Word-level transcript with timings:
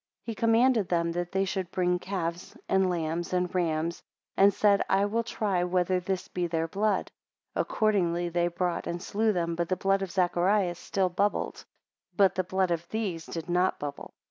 He 0.23 0.33
commanded 0.33 0.89
then, 0.89 1.11
that 1.11 1.31
they 1.31 1.45
should 1.45 1.69
bring 1.69 1.99
calves, 1.99 2.57
and 2.67 2.89
lambs, 2.89 3.33
and 3.33 3.53
rams, 3.53 4.01
and 4.35 4.51
said 4.51 4.81
I 4.89 5.05
will 5.05 5.21
try 5.23 5.63
whether 5.63 5.99
this 5.99 6.27
be 6.27 6.47
their 6.47 6.67
blood: 6.67 7.11
accordingly 7.55 8.27
they 8.27 8.47
brought 8.47 8.87
and 8.87 8.99
slew 8.99 9.31
them, 9.31 9.53
but 9.53 9.69
the 9.69 9.75
blood 9.77 10.01
of 10.01 10.09
Zacharias 10.09 10.79
still 10.79 11.09
bubbled, 11.09 11.65
but 12.17 12.33
the 12.33 12.43
blood 12.43 12.71
of 12.71 12.89
these 12.89 13.27
did 13.27 13.47
not 13.47 13.77
bubble. 13.77 14.15